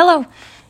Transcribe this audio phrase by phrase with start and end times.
[0.00, 0.26] Hello,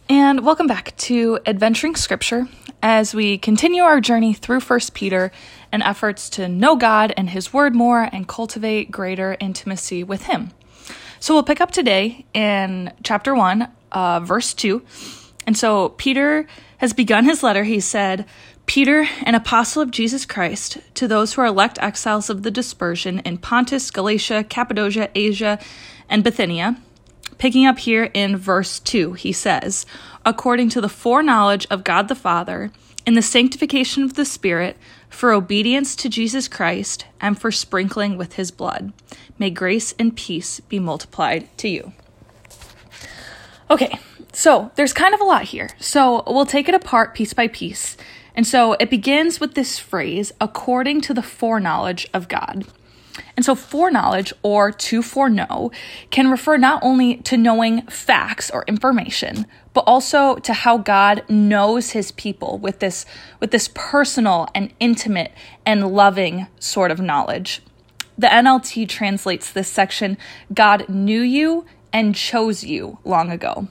[0.08, 2.48] and welcome back to Adventuring Scripture
[2.82, 5.30] as we continue our journey through 1 Peter
[5.70, 10.52] and efforts to know God and His Word more and cultivate greater intimacy with Him.
[11.20, 14.82] So we'll pick up today in chapter 1, uh, verse 2.
[15.46, 16.46] And so Peter
[16.78, 17.64] has begun his letter.
[17.64, 18.24] He said,
[18.64, 23.18] Peter, an apostle of Jesus Christ, to those who are elect exiles of the dispersion
[23.26, 25.58] in Pontus, Galatia, Cappadocia, Asia,
[26.08, 26.80] and Bithynia
[27.38, 29.86] Picking up here in verse 2, he says,
[30.26, 32.72] According to the foreknowledge of God the Father,
[33.06, 34.76] in the sanctification of the Spirit,
[35.08, 38.92] for obedience to Jesus Christ, and for sprinkling with his blood,
[39.38, 41.92] may grace and peace be multiplied to you.
[43.70, 43.98] Okay,
[44.32, 45.70] so there's kind of a lot here.
[45.78, 47.96] So we'll take it apart piece by piece.
[48.34, 52.66] And so it begins with this phrase, according to the foreknowledge of God.
[53.36, 55.70] And so, foreknowledge or to foreknow
[56.10, 61.90] can refer not only to knowing facts or information, but also to how God knows
[61.90, 63.06] his people with this,
[63.40, 65.32] with this personal and intimate
[65.64, 67.62] and loving sort of knowledge.
[68.16, 70.18] The NLT translates this section
[70.52, 73.68] God knew you and chose you long ago.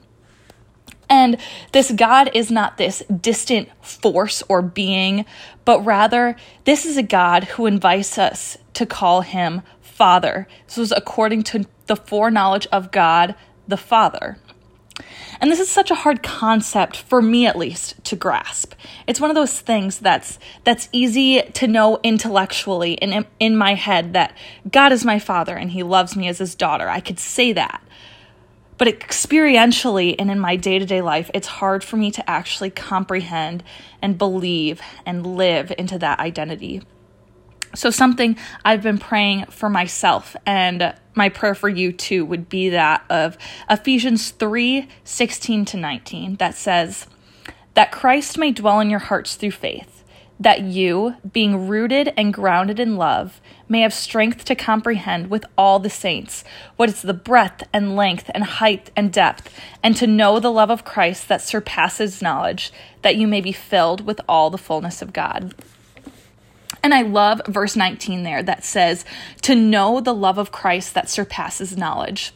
[1.10, 1.38] And
[1.72, 5.26] this God is not this distant force or being,
[5.66, 10.48] but rather, this is a God who invites us to call him Father.
[10.68, 13.34] This was according to the foreknowledge of God
[13.68, 14.38] the Father.
[15.42, 18.74] And this is such a hard concept for me at least to grasp.
[19.08, 24.14] It's one of those things that's that's easy to know intellectually in, in my head
[24.14, 24.38] that
[24.72, 26.88] God is my father and he loves me as his daughter.
[26.88, 27.84] I could say that.
[28.78, 32.70] But experientially and in my day to day life, it's hard for me to actually
[32.70, 33.64] comprehend
[34.04, 36.84] and believe and live into that identity.
[37.76, 42.70] So, something I've been praying for myself, and my prayer for you too, would be
[42.70, 43.38] that of
[43.70, 47.08] Ephesians 3 16 to 19, that says,
[47.74, 49.98] That Christ may dwell in your hearts through faith
[50.40, 55.80] that you, being rooted and grounded in love, may have strength to comprehend with all
[55.80, 56.44] the saints
[56.76, 60.70] what is the breadth and length and height and depth, and to know the love
[60.70, 65.14] of Christ that surpasses knowledge, that you may be filled with all the fullness of
[65.14, 65.56] God.
[66.88, 69.04] And I love verse 19 there that says,
[69.42, 72.32] to know the love of Christ that surpasses knowledge.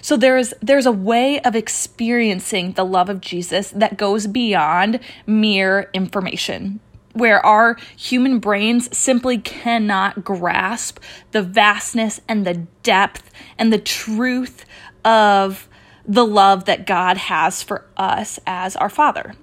[0.00, 5.90] So there's there's a way of experiencing the love of Jesus that goes beyond mere
[5.92, 6.78] information
[7.14, 11.00] where our human brains simply cannot grasp
[11.32, 13.28] the vastness and the depth
[13.58, 14.64] and the truth
[15.04, 15.68] of
[16.06, 19.34] the love that God has for us as our Father.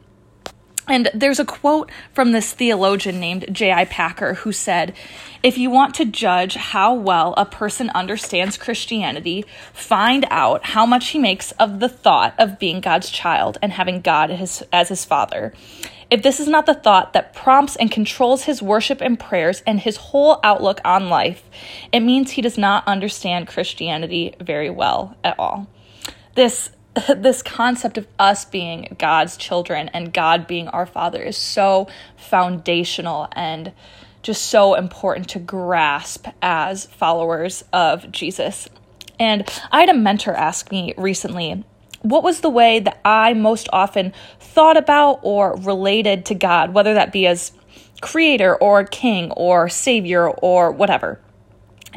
[0.88, 3.86] And there's a quote from this theologian named J.I.
[3.86, 4.94] Packer who said,
[5.42, 11.10] If you want to judge how well a person understands Christianity, find out how much
[11.10, 15.54] he makes of the thought of being God's child and having God as, his father.
[16.12, 19.80] If this is not the thought that prompts and controls his worship and prayers and
[19.80, 21.50] his whole outlook on life,
[21.94, 25.68] it means he does not understand Christianity very well at all.
[26.36, 26.70] This
[27.16, 33.28] this concept of us being God's children and God being our father is so foundational
[33.34, 33.72] and
[34.22, 38.70] just so important to grasp as followers of Jesus.
[39.20, 41.64] And I had a mentor ask me recently,
[42.02, 46.94] what was the way that I most often thought about or related to God, whether
[46.94, 47.54] that be as
[48.02, 51.20] creator or king or savior or whatever.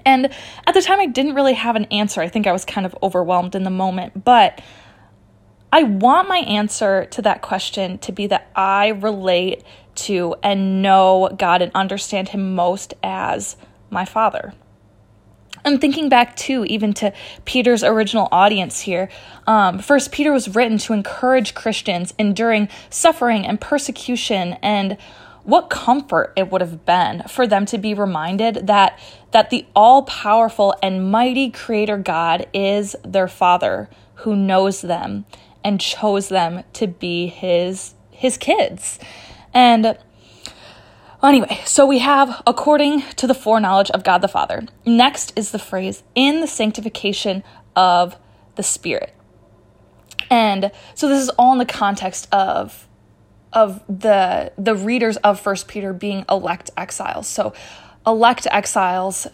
[0.05, 0.31] And
[0.67, 2.21] at the time, I didn't really have an answer.
[2.21, 4.25] I think I was kind of overwhelmed in the moment.
[4.25, 4.61] But
[5.77, 9.63] I want my answer to that question to be that I relate
[9.97, 13.59] to and know God and understand Him most as
[13.91, 14.55] my Father.
[15.67, 17.13] I'm thinking back too, even to
[17.45, 19.11] Peter's original audience here.
[19.47, 24.97] Um, First Peter was written to encourage Christians enduring suffering and persecution, and
[25.43, 28.99] what comfort it would have been for them to be reminded that
[29.33, 35.27] that the all-powerful and mighty Creator God is their Father, who knows them
[35.67, 38.99] and chose them to be His His kids,
[39.53, 39.99] and
[41.23, 44.65] Anyway, so we have according to the foreknowledge of God the Father.
[44.85, 47.43] Next is the phrase in the sanctification
[47.75, 48.17] of
[48.55, 49.13] the Spirit.
[50.31, 52.87] And so this is all in the context of
[53.53, 57.27] of the the readers of First Peter being elect exiles.
[57.27, 57.55] So
[58.07, 59.27] elect exiles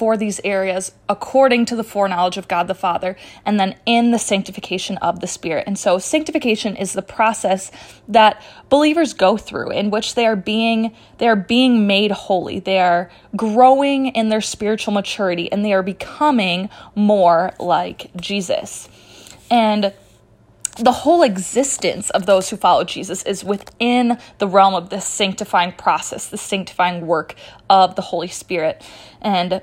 [0.00, 4.18] for these areas according to the foreknowledge of God the Father, and then in the
[4.18, 5.64] sanctification of the Spirit.
[5.66, 7.70] And so, sanctification is the process
[8.08, 12.60] that believers go through in which they are being they are being made holy.
[12.60, 18.88] They are growing in their spiritual maturity, and they are becoming more like Jesus.
[19.50, 19.92] And
[20.78, 25.72] the whole existence of those who follow Jesus is within the realm of this sanctifying
[25.72, 27.34] process, the sanctifying work
[27.68, 28.82] of the Holy Spirit.
[29.20, 29.60] And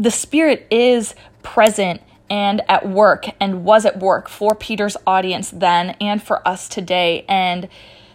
[0.00, 2.00] the Spirit is present
[2.30, 7.26] and at work and was at work for Peter's audience then and for us today.
[7.28, 7.68] And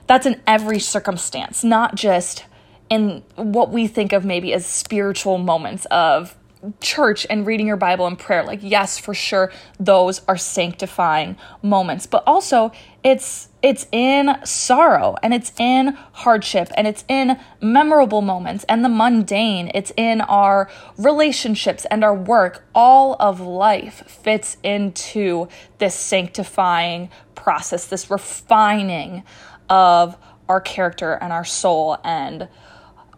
[0.08, 2.46] that's in every circumstance, not just
[2.90, 6.36] in what we think of maybe as spiritual moments of
[6.80, 8.44] church and reading your Bible and prayer.
[8.44, 12.72] Like, yes, for sure, those are sanctifying moments, but also
[13.04, 18.90] it's it's in sorrow and it's in hardship and it's in memorable moments and the
[18.90, 19.72] mundane.
[19.74, 22.66] It's in our relationships and our work.
[22.76, 25.48] All of life fits into
[25.80, 29.24] this sanctifying process, this refining
[29.70, 30.16] of
[30.48, 32.48] our character and our soul and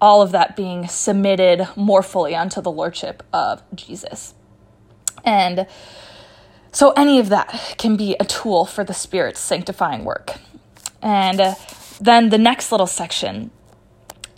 [0.02, 4.34] all of that being submitted more fully unto the lordship of Jesus.
[5.24, 5.68] And
[6.72, 10.36] so any of that can be a tool for the Spirit's sanctifying work.
[11.02, 11.56] And uh,
[12.00, 13.52] then the next little section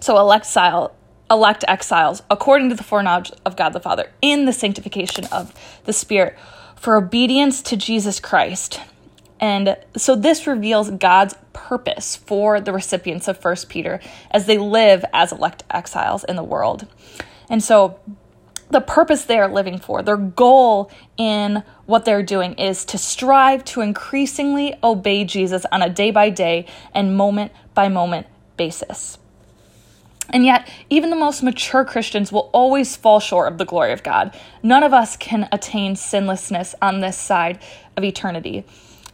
[0.01, 0.95] so elect, exile,
[1.29, 5.53] elect exiles according to the foreknowledge of God the Father in the sanctification of
[5.85, 6.37] the Spirit
[6.75, 8.79] for obedience to Jesus Christ
[9.39, 13.99] and so this reveals God's purpose for the recipients of First Peter
[14.31, 16.87] as they live as elect exiles in the world.
[17.49, 17.99] And so
[18.69, 23.65] the purpose they are living for, their goal in what they're doing is to strive
[23.65, 28.27] to increasingly obey Jesus on a day by day and moment by moment
[28.57, 29.17] basis.
[30.31, 34.03] And yet, even the most mature Christians will always fall short of the glory of
[34.03, 34.37] God.
[34.61, 37.59] None of us can attain sinlessness on this side
[37.97, 38.63] of eternity.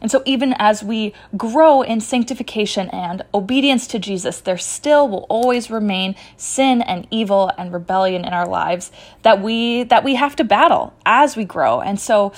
[0.00, 5.26] And so, even as we grow in sanctification and obedience to Jesus, there still will
[5.30, 10.36] always remain sin and evil and rebellion in our lives that we that we have
[10.36, 11.80] to battle as we grow.
[11.80, 12.32] And so,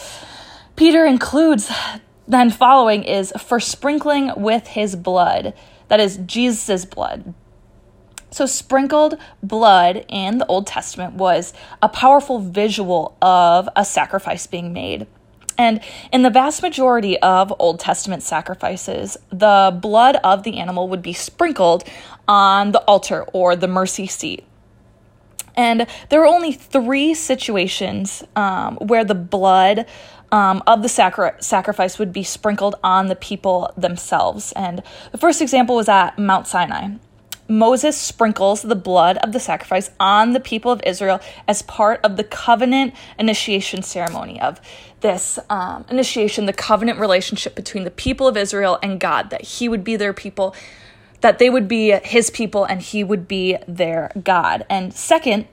[0.76, 1.72] Peter includes
[2.28, 5.54] then following is for sprinkling with his blood,
[5.88, 7.34] that is Jesus' blood.
[8.31, 14.72] So, sprinkled blood in the Old Testament was a powerful visual of a sacrifice being
[14.72, 15.06] made.
[15.58, 15.81] And
[16.12, 21.12] in the vast majority of Old Testament sacrifices, the blood of the animal would be
[21.12, 21.82] sprinkled
[22.28, 24.44] on the altar or the mercy seat.
[25.56, 29.87] And there are only three situations um, where the blood
[30.31, 34.52] um, of the sacri- sacrifice would be sprinkled on the people themselves.
[34.52, 36.90] And the first example was at Mount Sinai.
[37.48, 42.16] Moses sprinkles the blood of the sacrifice on the people of Israel as part of
[42.16, 44.60] the covenant initiation ceremony of
[45.00, 49.68] this um, initiation, the covenant relationship between the people of Israel and God, that he
[49.68, 50.54] would be their people,
[51.20, 54.66] that they would be his people, and he would be their God.
[54.68, 55.46] And second,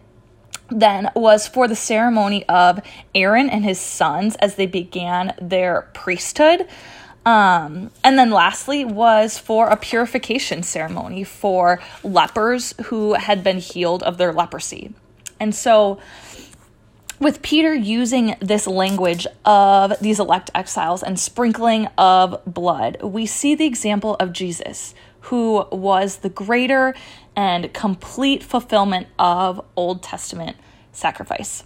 [0.70, 2.82] then was for the ceremony of
[3.14, 6.68] Aaron and his sons as they began their priesthood.
[7.26, 14.04] Um, and then lastly was for a purification ceremony for lepers who had been healed
[14.04, 14.94] of their leprosy.
[15.40, 16.00] And so,
[17.20, 23.56] with Peter using this language of these elect exiles and sprinkling of blood, we see
[23.56, 26.94] the example of Jesus, who was the greater
[27.36, 30.58] and complete fulfillment of Old Testament
[30.92, 31.64] sacrifice.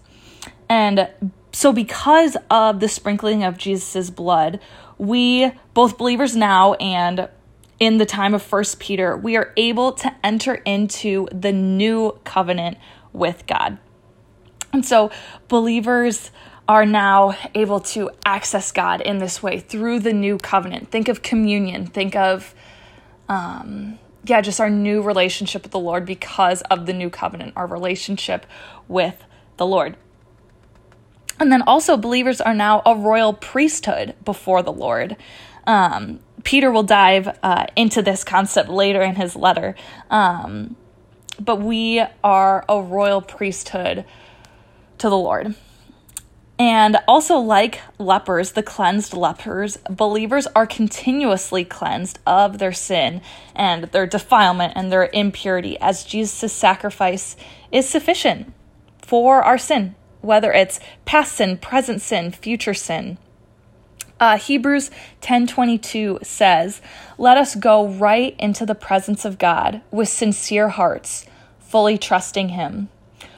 [0.70, 1.10] And
[1.52, 4.60] so, because of the sprinkling of Jesus' blood,
[4.98, 7.28] we, both believers now and
[7.80, 12.78] in the time of First Peter, we are able to enter into the new covenant
[13.14, 13.78] with God.
[14.72, 15.10] And so,
[15.48, 16.30] believers
[16.68, 20.92] are now able to access God in this way through the new covenant.
[20.92, 22.54] Think of communion, think of,
[23.28, 27.66] um, yeah, just our new relationship with the Lord because of the new covenant, our
[27.66, 28.46] relationship
[28.88, 29.24] with
[29.58, 29.98] the Lord.
[31.40, 35.16] And then also, believers are now a royal priesthood before the Lord.
[35.66, 39.76] Um, Peter will dive uh, into this concept later in his letter.
[40.10, 40.76] Um,
[41.40, 44.04] but we are a royal priesthood
[44.98, 45.56] to the Lord.
[46.58, 53.22] And also, like lepers, the cleansed lepers, believers are continuously cleansed of their sin
[53.56, 57.38] and their defilement and their impurity, as Jesus' sacrifice
[57.72, 58.52] is sufficient
[59.02, 63.18] for our sin whether it's past sin, present sin, future sin.
[64.20, 66.82] Uh, Hebrews 10:22 says,
[67.18, 71.26] "Let us go right into the presence of God with sincere hearts,
[71.60, 72.90] fully trusting him.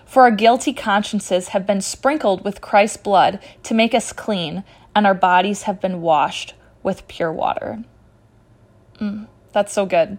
[0.05, 4.63] For our guilty consciences have been sprinkled with Christ's blood to make us clean,
[4.95, 7.83] and our bodies have been washed with pure water."
[8.99, 10.17] Mm, that's so good.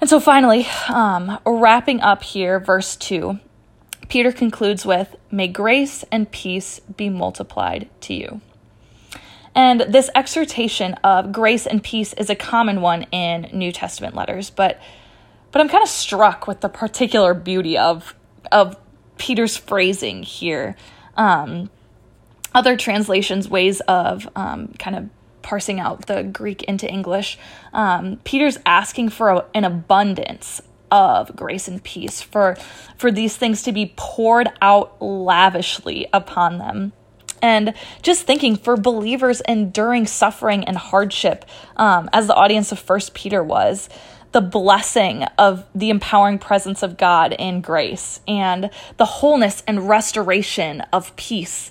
[0.00, 3.38] And so finally, um, wrapping up here, verse 2
[4.12, 8.42] Peter concludes with, May grace and peace be multiplied to you.
[9.54, 14.50] And this exhortation of grace and peace is a common one in New Testament letters,
[14.50, 14.78] but
[15.50, 18.14] but I'm kind of struck with the particular beauty of
[18.52, 18.76] of
[19.16, 20.76] Peter's phrasing here.
[21.16, 21.70] Um,
[22.54, 25.08] other translations, ways of um, kind of
[25.40, 27.38] parsing out the Greek into English,
[27.72, 30.60] um, Peter's asking for a, an abundance
[30.92, 32.56] of grace and peace, for,
[32.96, 36.92] for these things to be poured out lavishly upon them.
[37.42, 41.44] And just thinking for believers enduring suffering and hardship,
[41.76, 43.88] um, as the audience of First Peter was,
[44.30, 50.82] the blessing of the empowering presence of God in grace and the wholeness and restoration
[50.92, 51.70] of peace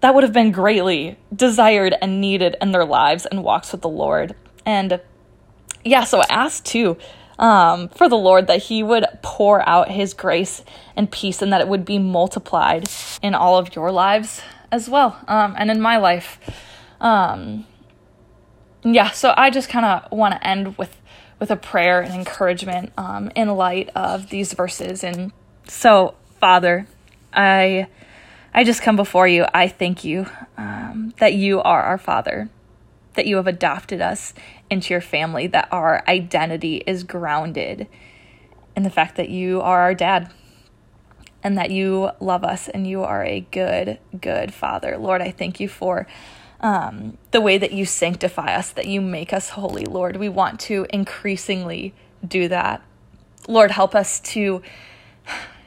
[0.00, 3.88] that would have been greatly desired and needed in their lives and walks with the
[3.88, 4.34] Lord.
[4.66, 5.00] And
[5.82, 6.98] yeah, so I asked too
[7.38, 10.62] um, for the Lord that He would pour out His grace
[10.96, 12.88] and peace and that it would be multiplied
[13.22, 16.38] in all of your lives as well um, and in my life.
[17.00, 17.66] Um,
[18.84, 20.96] yeah, so I just kind of want to end with
[21.40, 25.02] with a prayer and encouragement um, in light of these verses.
[25.02, 25.32] And
[25.66, 26.86] so, Father,
[27.32, 27.88] I
[28.52, 29.46] I just come before you.
[29.52, 30.26] I thank you
[30.56, 32.48] um, that you are our Father,
[33.14, 34.34] that you have adopted us
[34.70, 37.86] into your family, that our identity is grounded
[38.76, 40.32] in the fact that you are our dad
[41.42, 44.96] and that you love us and you are a good, good Father.
[44.98, 46.06] Lord, I thank you for.
[46.60, 50.16] Um, the way that you sanctify us, that you make us holy, Lord.
[50.16, 51.92] We want to increasingly
[52.26, 52.82] do that.
[53.46, 54.62] Lord, help us to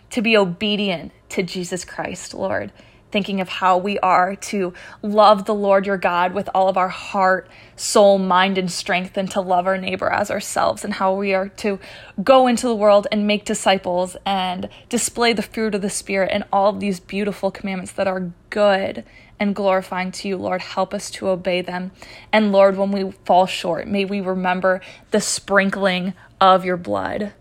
[0.10, 2.72] to be obedient to Jesus Christ, Lord.
[3.10, 6.90] Thinking of how we are to love the Lord your God with all of our
[6.90, 11.34] heart, soul, mind, and strength, and to love our neighbor as ourselves, and how we
[11.34, 11.80] are to
[12.22, 16.44] go into the world and make disciples and display the fruit of the Spirit and
[16.52, 19.06] all of these beautiful commandments that are good
[19.40, 20.38] and glorifying to you.
[20.38, 21.92] Lord, help us to obey them.
[22.32, 27.34] And Lord, when we fall short, may we remember the sprinkling of your blood,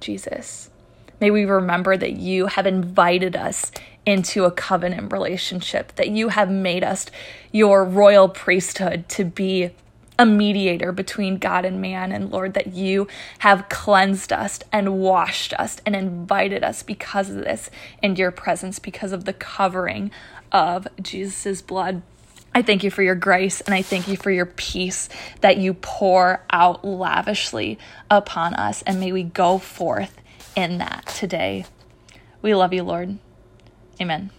[0.00, 0.68] Jesus.
[1.20, 3.70] May we remember that you have invited us
[4.04, 7.06] into a covenant relationship, that you have made us
[7.52, 9.70] your royal priesthood to be
[10.18, 12.12] a mediator between God and man.
[12.12, 13.08] And Lord, that you
[13.40, 17.70] have cleansed us and washed us and invited us because of this
[18.02, 20.10] into your presence, because of the covering
[20.50, 22.02] of Jesus' blood.
[22.54, 25.08] I thank you for your grace and I thank you for your peace
[25.40, 27.78] that you pour out lavishly
[28.10, 28.82] upon us.
[28.82, 30.20] And may we go forth
[30.54, 31.64] in that today.
[32.42, 33.18] We love you, Lord.
[34.00, 34.30] Amen.